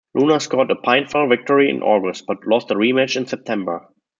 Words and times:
Luna 0.15 0.39
scored 0.39 0.71
a 0.71 0.75
pinfall 0.75 1.29
victory 1.29 1.69
in 1.69 1.83
August, 1.83 2.25
but 2.25 2.47
lost 2.47 2.71
a 2.71 2.73
rematch 2.73 3.17
in 3.17 3.27
September. 3.27 3.87